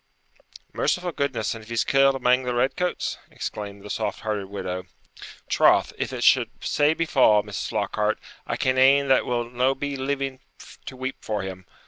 [0.73, 1.53] 'Merciful goodness!
[1.53, 4.87] and if he's killed amang the redcoats!' exclaimed the soft hearted widow.
[5.47, 7.67] 'Troth, if it should sae befall, Mrs.
[7.69, 8.17] Flockhart,
[8.47, 10.39] I ken ane that will no be living
[10.87, 11.67] to weep for him.